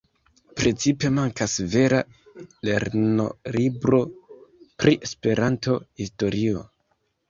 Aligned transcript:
Precipe 0.61 1.11
mankas 1.17 1.57
vera 1.75 1.99
lernolibro 2.71 4.03
pri 4.65 4.99
Esperanto-historio. 5.13 6.71